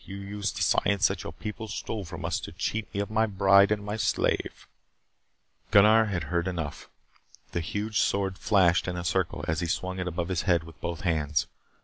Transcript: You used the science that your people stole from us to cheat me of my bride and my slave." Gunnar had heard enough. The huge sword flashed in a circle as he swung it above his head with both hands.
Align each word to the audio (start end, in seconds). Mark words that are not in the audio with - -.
You 0.03 0.15
used 0.15 0.57
the 0.57 0.63
science 0.63 1.09
that 1.09 1.21
your 1.21 1.31
people 1.31 1.67
stole 1.67 2.05
from 2.05 2.25
us 2.25 2.39
to 2.39 2.51
cheat 2.51 2.91
me 2.91 3.01
of 3.01 3.11
my 3.11 3.27
bride 3.27 3.71
and 3.71 3.85
my 3.85 3.97
slave." 3.97 4.65
Gunnar 5.69 6.05
had 6.05 6.23
heard 6.23 6.47
enough. 6.47 6.89
The 7.51 7.59
huge 7.61 7.99
sword 8.01 8.39
flashed 8.39 8.87
in 8.87 8.97
a 8.97 9.03
circle 9.03 9.45
as 9.47 9.59
he 9.59 9.67
swung 9.67 9.99
it 9.99 10.07
above 10.07 10.29
his 10.29 10.41
head 10.41 10.63
with 10.63 10.81
both 10.81 11.01
hands. 11.01 11.45